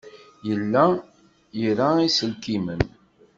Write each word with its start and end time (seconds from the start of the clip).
Yella 0.47 0.85
ira 1.65 1.87
iselkimen. 2.07 2.81